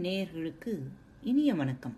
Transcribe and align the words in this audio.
நேயர்களுக்கு 0.00 0.78
இனிய 1.22 1.54
வணக்கம். 1.54 1.96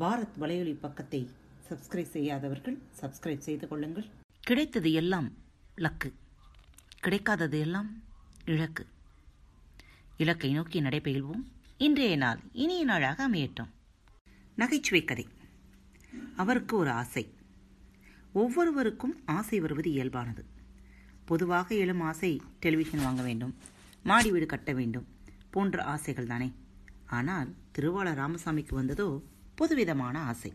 பாரத் 0.00 0.38
வலையொலி 0.40 0.74
பக்கத்தை 0.74 1.30
சப்ஸ்கிரைப் 1.68 2.10
செய்யாதவர்கள் 2.10 2.78
சப்ஸ்கிரைப் 3.00 3.38
செய்து 3.38 3.68
கொள்ளுங்கள். 3.68 4.04
கிடைத்தது 4.40 4.92
எல்லாம் 4.92 5.32
லக்கு. 5.76 6.12
கிடைக்காதது 7.04 7.60
எல்லாம் 7.60 8.02
இலக்கு 8.44 8.86
இலக்கை 10.16 10.52
நோக்கி 10.52 10.80
நடைபெறுவோம் 10.80 11.44
இன்றைய 11.78 12.16
நாள் 12.16 12.40
இனிய 12.52 12.84
நாளாக 12.84 13.28
அமையட்டும். 13.30 13.70
நகைச்சுவை 14.56 15.04
கதை. 15.04 15.26
அவருக்கு 16.36 16.76
ஒரு 16.76 16.90
ஆசை. 16.90 17.34
ஒவ்வொருவருக்கும் 18.32 19.22
ஆசை 19.26 19.60
வருவது 19.60 19.90
இயல்பானது. 19.90 20.44
பொதுவாக 21.24 21.74
எழும் 21.74 22.00
ஆசை 22.00 22.40
டெலிவிஷன் 22.60 23.02
வாங்க 23.02 23.22
வேண்டும். 23.22 23.54
மாடி 24.02 24.30
வீடு 24.30 24.46
கட்ட 24.46 24.72
வேண்டும். 24.72 25.06
போன்ற 25.50 25.82
ஆசைகள் 25.82 26.26
தானே 26.26 26.52
ஆனால் 27.06 27.54
திருவாளர் 27.72 28.18
ராமசாமிக்கு 28.18 28.74
வந்ததோ 28.74 29.22
பொதுவிதமான 29.54 30.18
ஆசை. 30.20 30.52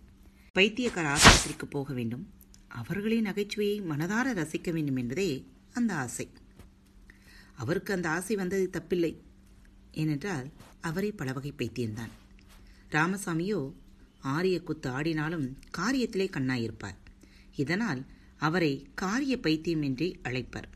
பைத்தியக்கார 0.51 1.15
ஆஸ்பத்திரிக்கு 1.15 1.65
போக 1.69 1.93
வேண்டும். 1.93 2.33
அவர்களின் 2.67 3.25
நகைச்சுவையை 3.25 3.83
மனதார 3.85 4.33
ரசிக்க 4.33 4.71
வேண்டும் 4.71 4.95
என்பதே 4.95 5.47
அந்த 5.73 5.95
ஆசை. 5.95 6.29
அவருக்கு 7.55 7.93
அந்த 7.93 8.09
ஆசை 8.09 8.35
வந்தது 8.35 8.69
தப்பில்லை. 8.73 9.17
ஏனென்றால் 9.91 10.49
அவரை 10.81 11.11
பல 11.11 11.33
வகை 11.33 11.53
பைத்தியம்தான். 11.57 12.09
ராமசாமியோ 12.91 13.73
ஆரிய 14.21 14.63
குத்து 14.63 14.89
ஆடினாலும் 14.89 15.57
காரியத்திலே 15.77 16.27
கண்ணாயிருப்பார். 16.31 16.97
இதனால் 17.55 18.05
அவரை 18.37 18.87
காரிய 18.95 19.39
பைத்தியம் 19.39 19.81
என்றே 19.81 20.19
அழைப்பர். 20.23 20.67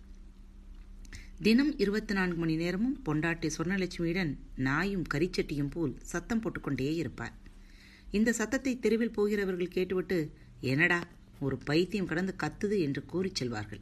தினம் 1.45 1.77
இருபத்தி 1.77 2.13
நான்கு 2.13 2.35
மணி 2.35 2.55
நேரமும் 2.55 2.99
பொண்டாட்டி 3.05 3.49
சொர்ணலட்சுமியுடன் 3.57 4.37
நாயும் 4.55 5.04
கரிச்சட்டியும் 5.13 5.71
போல் 5.71 5.98
சத்தம் 6.01 6.40
போட்டுக்கொண்டே 6.40 6.95
இருப்பார். 6.95 7.34
இந்த 8.12 8.34
சத்தத்தை 8.34 8.79
தெருவில் 8.79 9.12
போகிறவர்கள் 9.12 9.68
கேட்டுவிட்டு 9.68 10.31
என்னடா 10.62 10.99
ஒரு 11.40 11.57
பைத்தியம் 11.57 12.05
கடந்து 12.05 12.35
கத்துது 12.43 12.79
என்று 12.79 13.05
கூறிச் 13.05 13.35
செல்வார்கள். 13.35 13.81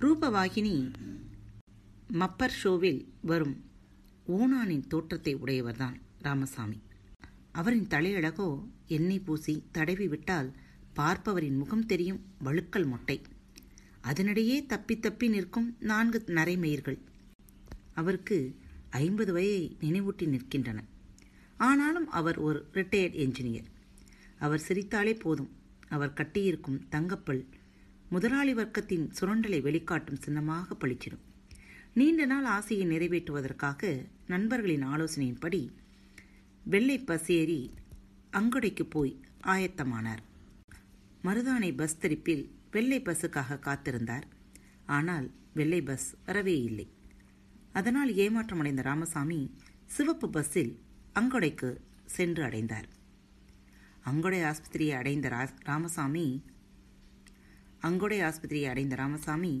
ரூபவாகினி 0.00 0.74
மப்பர் 2.12 2.56
ஷோவில் 2.62 3.08
வரும் 3.22 3.56
ஓனானின் 4.28 4.86
தோற்றத்தை 4.86 5.36
உடையவர்தான் 5.36 5.96
ராமசாமி. 6.18 6.80
அவரின் 7.52 7.86
தலையழகோ 7.86 8.50
எண்ணெய் 8.86 9.20
பூசி 9.20 9.62
தடவி 9.72 10.08
விட்டால் 10.08 10.52
பார்ப்பவரின் 10.96 11.56
முகம் 11.56 11.86
தெரியும் 11.86 12.22
வழுக்கல் 12.44 12.86
மொட்டை. 12.86 13.20
அதனிடையே 14.08 14.66
தப்பி 14.66 14.98
தப்பி 14.98 15.28
நிற்கும் 15.28 15.76
நான்கு 15.80 16.22
நரைமயிர்கள். 16.26 16.98
அவருக்கு 17.94 18.56
ஐம்பது 18.90 19.32
வயை 19.32 19.76
நினைவூட்டி 19.80 20.24
நிற்கின்றன. 20.24 20.78
ஆனாலும் 21.56 22.08
அவர் 22.08 22.38
ஒரு 22.38 22.66
ரிட்டையர்ட் 22.72 23.16
என்ஜினியர் 23.24 23.68
அவர் 24.38 24.64
சிரித்தாலே 24.68 25.14
போதும். 25.14 25.50
அவர் 25.88 26.12
கட்டியிருக்கும் 26.12 26.88
தங்கப்பல் 26.88 27.46
முதலாளி 28.10 28.54
வர்க்கத்தின் 28.54 29.10
சுரண்டலை 29.20 29.60
வெளிக்காட்டும் 29.60 30.22
சின்னமாக 30.22 30.74
பளிச்சிடும். 30.74 31.24
நீண்ட 31.94 32.24
நாள் 32.24 32.44
ஆசையை 32.44 32.86
நிறைவேற்றுவதற்காக 32.86 34.06
நண்பர்களின் 34.26 34.86
ஆலோசனையின்படி 34.86 35.68
வெள்ளை 36.64 36.98
பஸ் 36.98 37.30
ஏறி 37.30 37.70
அங்கொடைக்கு 38.32 38.84
போய் 38.84 39.20
ஆயத்தமானார். 39.42 40.22
மருதானை 41.24 41.76
பஸ் 41.76 41.98
தரிப்பில் 41.98 42.55
வெள்ளை 42.76 42.98
பஸ்ஸுக்காக 43.00 43.60
காத்திருந்தார். 43.66 44.26
ஆனால் 44.96 45.26
வெள்ளை 45.58 45.80
பஸ் 45.88 46.08
வரவே 46.26 46.56
இல்லை. 46.68 46.86
அதனால் 47.78 48.10
ஏமாற்றமடைந்த 48.24 48.82
ராமசாமி 48.90 49.40
சிவப்பு 49.96 50.28
பஸ்ஸில் 50.36 50.74
அங்கொடைக்கு 51.20 51.70
சென்று 52.16 52.42
அடைந்தார். 52.48 52.88
அங்கொடை 54.10 54.40
ஆஸ்பத்திரியை 54.50 54.94
அடைந்த 55.00 55.28
ராமசாமி 55.70 56.26
அங்கொடை 57.88 58.18
ஆஸ்பத்திரியை 58.26 58.68
அடைந்த 58.72 58.94
ராமசாமி 59.00 59.54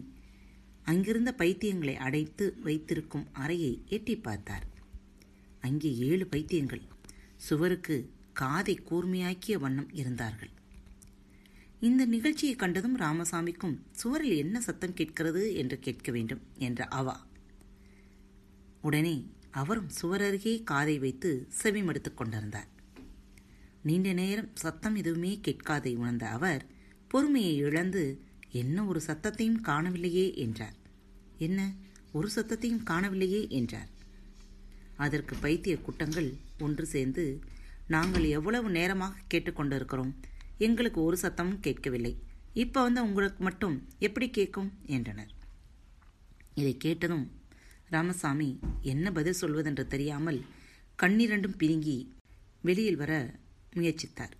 அங்கிருந்த 0.90 1.30
பைத்தியங்களை 1.38 1.94
அடைத்து 2.06 2.44
வைத்திருக்கும் 2.66 3.26
அறையை 3.42 3.72
எட்டி 3.96 4.14
பார்த்தார். 4.26 4.66
அங்கே 5.60 5.90
ஏழு 6.08 6.26
பைத்தியங்கள் 6.32 6.84
சுவருக்கு 7.46 7.96
காதை 8.40 8.74
கூர்மையாக்கிய 8.88 9.56
வண்ணம் 9.64 9.90
இருந்தார்கள். 10.00 10.52
இந்த 11.80 12.04
நிகழ்ச்சியை 12.04 12.54
கண்டதும் 12.54 12.98
ராமசாமிக்கும் 12.98 13.78
சுவரில் 13.92 14.36
என்ன 14.36 14.60
சத்தம் 14.60 14.94
கேட்கிறது? 14.94 15.54
என்று 15.54 15.78
கேட்க 15.78 16.12
வேண்டும் 16.12 16.40
என்ற 16.56 16.84
அவா. 16.84 17.26
உடனே 18.80 19.30
அவரும் 19.50 19.88
சுவரருகே 20.02 20.62
காதை 20.62 20.98
வைத்து 20.98 21.48
செவிமடுத்துக் 21.62 22.14
கொண்டிருந்தார். 22.14 22.68
நீண்ட 23.82 24.12
நேரம் 24.12 24.50
சத்தம் 24.54 24.94
எதுவுமே 24.94 25.40
கேட்காதை 25.48 25.96
உணர்ந்த 25.96 26.28
அவர் 26.28 26.66
பொறுமையை 27.08 27.56
இழந்து 27.56 28.20
என்ன 28.50 28.84
ஒரு 28.84 29.00
சத்தத்தையும் 29.06 29.60
காணவில்லையே 29.60 30.34
என்றார். 30.34 30.74
என்ன? 31.38 31.72
ஒரு 32.12 32.30
சத்தத்தையும் 32.34 32.82
காணவில்லையே 32.84 33.48
என்றார். 33.48 33.88
அதற்கு 34.96 35.36
பைத்திய 35.36 35.80
கூட்டங்கள் 35.80 36.34
ஒன்று 36.58 36.86
சேர்ந்து 36.86 37.40
நாங்கள் 37.86 38.24
எவ்வளவு 38.24 38.70
நேரமாக 38.70 39.20
கேட்டுக்கொண்டிருக்கிறோம் 39.34 40.12
எங்களுக்கு 40.58 41.02
ஒரு 41.02 41.18
சத்தமும் 41.22 41.60
கேட்கவில்லை. 41.60 42.18
இப்போ 42.52 42.82
வந்து 42.82 43.02
உங்களுக்கு 43.02 43.44
மட்டும் 43.44 43.88
எப்படி 43.98 44.30
கேட்கும்? 44.30 44.72
என்றனர். 44.86 45.32
இதை 46.54 46.76
கேட்டதும் 46.76 47.30
ராமசாமி 47.88 48.60
என்ன 48.82 49.12
பதில் 49.12 49.40
சொல்வதென்று 49.40 49.86
தெரியாமல் 49.86 50.44
கண்ணிரண்டும் 51.02 51.58
பிரிங்கி 51.58 52.08
வெளியில் 52.60 52.96
வர 52.96 53.34
முயற்சித்தார். 53.74 54.30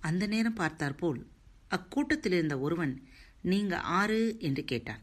அந்த 0.00 0.26
நேரம் 0.26 0.54
பார்த்தாற்போல் 0.54 1.26
அக்கூட்டத்தில் 1.68 2.32
இருந்த 2.32 2.58
ஒருவன் 2.58 3.02
நீங்க 3.42 3.80
ஆறு? 3.80 4.36
என்று 4.38 4.64
கேட்டான். 4.64 5.02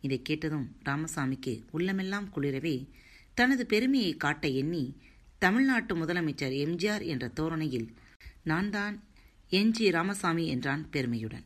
இதை 0.00 0.22
கேட்டதும் 0.22 0.76
ராமசாமிக்கு 0.84 1.64
உள்ளமெல்லாம் 1.70 2.28
குளிரவே 2.36 2.88
தனது 3.34 3.66
பெருமையை 3.66 4.16
காட்ட 4.16 4.48
எண்ணி 4.48 4.96
தமிழ்நாட்டு 5.38 5.94
முதலமைச்சர் 5.96 6.54
எம்ஜிஆர் 6.66 7.04
என்ற 7.06 7.28
தோரணையில் 7.28 7.94
நான் 8.42 8.70
தான் 8.70 9.02
என் 9.50 9.72
ஜி 9.76 9.84
ராமசாமி 9.90 10.44
என்றான் 10.54 10.82
பெருமையுடன் 10.94 11.44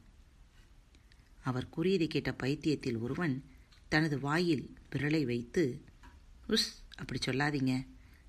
அவர் 1.43 1.71
கூறியதை 1.75 2.07
கேட்ட 2.07 2.31
பைத்தியத்தில் 2.43 2.99
ஒருவன் 2.99 3.35
தனது 3.93 4.17
வாயில் 4.21 4.65
விரலை 4.93 5.23
வைத்து 5.25 5.65
உஸ் 6.49 6.69
அப்படி 7.01 7.19
சொல்லாதீங்க 7.27 7.75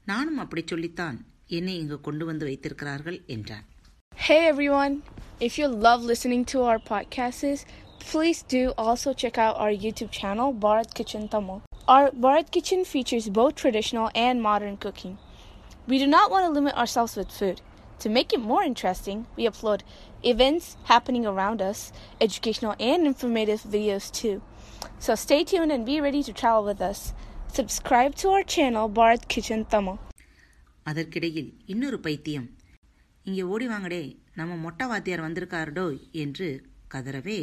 நானும் 0.06 0.40
அப்படி 0.44 0.64
சொல்லித்தான் 0.66 1.18
என்னை 1.58 1.76
இங்கு 1.82 2.00
கொண்டு 2.02 2.26
வந்து 2.26 2.46
வைத்திருக்கிறார்கள் 2.50 3.20
என்றான் 3.28 3.68
Hey 4.18 4.42
everyone! 4.48 4.94
If 5.40 5.54
you 5.60 5.68
love 5.86 6.02
listening 6.04 6.44
to 6.52 6.58
our 6.62 6.80
podcasts, 6.92 7.62
please 8.04 8.40
do 8.56 8.62
also 8.78 9.10
check 9.14 9.38
out 9.38 9.56
our 9.58 9.74
YouTube 9.86 10.12
channel, 10.12 10.50
Bharat 10.66 10.92
Kitchen 10.94 11.24
Tamil. 11.28 11.58
Our 11.88 12.08
Bharat 12.24 12.50
Kitchen 12.52 12.82
features 12.86 13.28
both 13.40 13.56
traditional 13.56 14.08
and 14.18 14.42
modern 14.42 14.76
cooking. 14.78 15.16
We 15.88 15.98
do 15.98 16.08
not 16.08 16.28
want 16.34 16.46
to 16.46 16.52
limit 16.52 16.76
ourselves 16.76 17.16
with 17.16 17.32
food. 17.32 17.58
To 18.00 18.10
make 18.10 18.34
it 18.34 18.42
more 18.42 18.64
interesting, 18.64 19.26
we 19.36 19.46
upload 19.46 19.82
events 20.24 20.78
happening 20.86 21.26
around 21.26 21.62
us, 21.62 21.80
educational 22.22 22.76
and 22.82 23.08
informative 23.08 23.62
videos 23.66 24.12
too. 24.12 24.42
So 25.00 25.16
stay 25.16 25.44
tuned 25.44 25.72
and 25.72 25.86
be 25.86 26.02
ready 26.02 26.24
to 26.24 26.34
travel 26.34 26.66
with 26.66 26.82
us. 26.82 27.14
Subscribe 27.50 28.16
to 28.16 28.30
our 28.30 28.44
channel, 28.46 28.90
Bharat 28.92 29.28
Kitchen 29.28 29.64
Tamil. 29.66 29.98
அதற்கிடையில் 30.86 31.52
இன்னொரு 31.66 31.98
பைத்தியம் 32.00 32.48
இங்கே 33.26 33.44
ஓடி 33.54 33.66
வாங்கடே 33.68 34.02
நம்ம 34.34 34.56
மொட்டை 34.64 34.86
வாத்தியார் 34.88 35.24
வந்திருக்காரடோ 35.26 35.86
என்று 36.24 36.48
கதறவே 36.92 37.38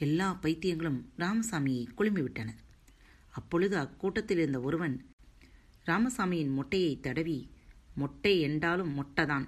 எல்லா 0.00 0.26
பைத்தியங்களும் 0.42 0.98
ராமசாமியை 1.22 1.84
குழுமிவிட்டன 1.98 2.50
அப்பொழுது 3.34 3.76
அக்கூட்டத்தில் 3.84 4.42
இருந்த 4.44 4.60
ஒருவன் 4.68 4.96
ராமசாமியின் 5.86 6.52
மொட்டையை 6.58 6.92
தடவி 7.06 7.38
மொட்டை 7.96 8.34
என்றாலும் 8.48 8.92
மொட்டைதான் 8.98 9.46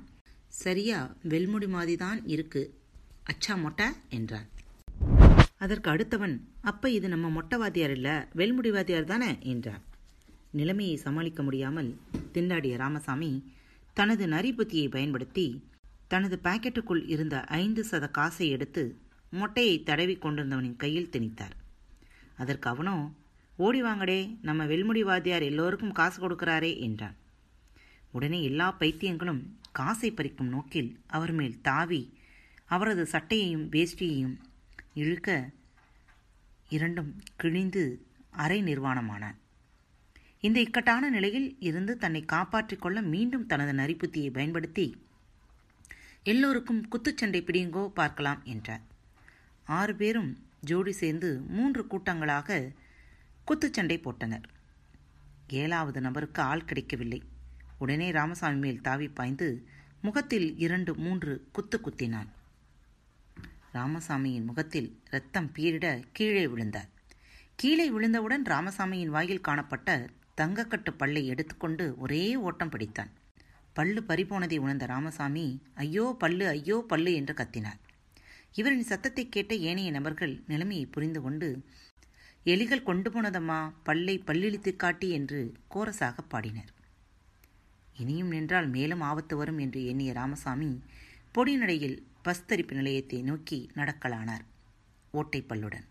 சரியா 0.53 0.99
வெல்முடி 1.29 1.69
மாதிரி 1.69 1.97
தான் 1.97 2.19
இருக்கு. 2.27 2.63
அச்சா 3.31 3.55
மொட்டை 3.61 3.87
என்றான். 4.09 4.49
அதற்கு 5.57 5.89
அடுத்தவன் 5.91 6.35
அப்ப 6.61 6.91
இது 6.91 7.09
நம்ம 7.09 7.29
மொட்டை 7.29 7.59
வாத்தியார் 7.59 7.91
இல்ல 7.91 8.11
வெல்முடி 8.37 8.71
வாத்தியார் 8.73 9.05
தானே? 9.05 9.31
என்றான். 9.43 9.83
நிலைமையை 10.51 10.97
சமாளிக்க 10.97 11.43
முடியாமல் 11.43 11.91
திண்டாடிய 12.35 12.77
ராமசாமி 12.77 13.31
தனது 13.97 14.27
நரிபுத்தியை 14.27 14.91
பயன்படுத்தி 14.91 15.47
தனது 16.09 16.39
பாக்கெட்டுக்குள் 16.45 17.03
இருந்த 17.07 17.37
ஐந்து 17.41 17.85
சத 17.91 18.11
காசை 18.11 18.49
எடுத்து 18.49 18.83
மொட்டையை 19.33 19.83
தடவி 19.83 20.15
கொண்டிருந்தவனின் 20.17 20.77
கையில் 20.77 21.13
திணித்தார். 21.13 21.57
அதற்கு 22.37 22.69
அவனோ 22.71 22.97
ஓடி 23.57 23.83
வாங்கடே 23.83 24.21
நம்ம 24.43 24.65
வெல்முடி 24.65 25.01
வாத்தியார் 25.01 25.43
எல்லோருக்கும் 25.43 25.93
காசு 25.93 26.19
கொடுக்கிறாரே 26.21 26.73
என்றான். 26.81 27.17
உடனே 28.11 28.39
எல்லா 28.43 28.77
பைத்தியங்களும் 28.81 29.43
காசை 29.73 30.13
பறிக்கும் 30.13 30.53
நோக்கில் 30.55 31.01
அவர் 31.07 31.33
மேல் 31.33 31.61
தாவி 31.61 32.19
அவரது 32.67 33.09
சட்டையையும் 33.13 33.69
வேஷ்டியையும் 33.71 34.37
இழுக்க 34.95 35.51
இரண்டும் 36.69 37.23
கிழிந்து 37.37 38.07
அரை 38.31 38.63
நிர்வாணமான. 38.63 39.35
இந்த 40.41 40.61
இக்கட்டான 40.61 41.11
நிலையில் 41.11 41.57
இருந்து 41.61 41.99
தன்னை 41.99 42.25
காப்பாற்றிக் 42.25 42.81
கொள்ள 42.81 43.03
மீண்டும் 43.03 43.47
தனது 43.47 43.73
நரிப்புத்தியை 43.73 44.33
பயன்படுத்தி 44.33 44.87
எல்லோருக்கும் 46.23 46.89
குத்துச்சண்டை 46.89 47.41
பிடியுங்கோ 47.43 47.89
பார்க்கலாம் 47.89 48.43
என்றார். 48.45 48.81
ஆறு 49.65 49.95
பேரும் 49.95 50.47
ஜோடி 50.61 50.93
சேர்ந்து 50.93 51.41
மூன்று 51.41 51.87
கூட்டங்களாக 51.91 52.71
குத்துச்சண்டை 53.47 53.97
போட்டனர். 53.99 54.43
ஏழாவது 55.49 56.01
நபருக்கு 56.01 56.43
ஆள் 56.43 56.65
கிடைக்கவில்லை. 56.65 57.23
உடனே 57.83 58.09
ராமசாமி 58.19 58.59
மேல் 58.65 58.85
தாவி 58.87 59.09
பாய்ந்து 59.19 59.49
முகத்தில் 60.07 60.49
இரண்டு 60.65 60.93
மூன்று 61.05 61.33
குத்து 61.57 61.77
குத்தினான். 61.79 62.31
ராமசாமியின் 63.77 64.49
முகத்தில் 64.49 64.89
ரத்தம் 65.13 65.49
பீரிட 65.57 65.87
கீழே 66.17 66.45
விழுந்தார். 66.53 66.91
கீழே 67.61 67.87
விழுந்தவுடன் 67.95 68.45
ராமசாமியின் 68.53 69.15
வாயில் 69.15 69.47
காணப்பட்ட 69.49 69.89
தங்கக்கட்டு 70.41 70.91
பல்லை 71.01 71.23
எடுத்துக்கொண்டு 71.33 71.85
ஒரே 72.05 72.25
ஓட்டம் 72.49 72.73
பிடித்தான். 72.75 73.11
பல்லு 73.77 74.01
பறிபோனதை 74.09 74.59
உணர்ந்த 74.65 74.87
ராமசாமி 74.93 75.47
ஐயோ 75.85 76.05
பல்லு 76.23 76.45
ஐயோ 76.55 76.77
பல்லு 76.91 77.13
என்று 77.21 77.35
கத்தினார். 77.41 77.81
இவரின் 78.59 78.89
சத்தத்தை 78.91 79.25
கேட்ட 79.29 79.53
ஏனைய 79.71 79.91
நபர்கள் 79.97 80.35
நிலைமையை 80.51 80.87
புரிந்து 80.95 81.21
கொண்டு 81.27 81.49
எலிகள் 82.47 82.87
கொண்டு 82.89 83.09
போனதம்மா 83.11 83.59
பல்லை 83.89 84.17
பல்லிழித்து 84.29 84.71
காட்டி 84.77 85.09
என்று 85.19 85.41
கோரசாக 85.75 86.25
பாடினர். 86.29 86.71
இனியும் 87.99 88.29
நின்றால் 88.29 88.69
மேலும் 88.69 89.01
ஆபத்து 89.01 89.37
வரும் 89.37 89.59
என்று 89.59 89.87
எண்ணிய 89.87 90.13
ராமசாமி 90.13 90.83
பொடிநடையில் 91.35 92.03
பஸ் 92.23 92.47
தரிப்பு 92.47 92.75
நிலையத்தை 92.75 93.23
நோக்கி 93.23 93.71
நடக்கலானார். 93.75 94.45
ஓட்டை 95.11 95.45
பல்லுடன். 95.49 95.85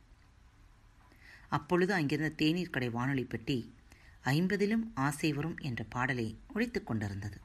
அப்பொழுது 1.50 1.94
அங்கிருந்த 1.94 2.36
தேநீர் 2.36 2.69
கடை 2.69 2.89
வானொலி 2.89 3.24
பெட்டி 3.24 3.74
ஐம்பதிலும் 4.24 4.92
ஆசை 4.94 5.33
வரும் 5.33 5.57
என்ற 5.57 5.86
பாடலை 5.89 6.38
ஒழித்துக் 6.53 6.88
கொண்டிருந்தது. 6.88 7.38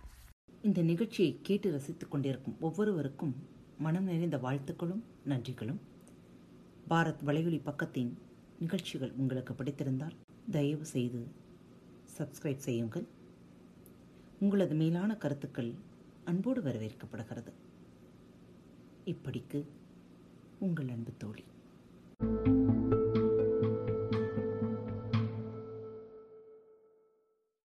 இந்த 0.62 0.82
நிகழ்ச்சியை 0.82 1.38
கேட்டு 1.42 1.70
ரசித்துக் 1.70 2.10
கொண்டிருக்கும் 2.10 2.56
ஒவ்வொருவருக்கும் 2.60 3.48
மனம் 3.78 4.04
நிறைந்த 4.04 4.36
வாழ்த்துக்களும் 4.36 5.02
நன்றிகளும். 5.26 5.80
பாரத் 6.90 7.24
வலையொலி 7.26 7.60
பக்கத்தின் 7.64 8.12
நிகழ்ச்சிகள் 8.58 9.12
உங்களுக்கு 9.12 9.54
பிடித்திருந்தால் 9.54 10.16
தயவு 10.50 10.84
செய்து 10.84 11.26
சப்ஸ்கிரைப் 12.18 12.64
செய்யுங்கள். 12.68 13.06
உங்களது 14.40 14.74
மேலான 14.74 15.16
கருத்துக்கள் 15.16 15.72
அன்போடு 16.24 16.60
வரவேற்கப்படுகிறது. 16.60 17.52
இப்படிக்கு 19.06 19.64
உங்கள் 20.58 20.88
அன்பு 20.88 21.12
தோழி. 21.18 21.44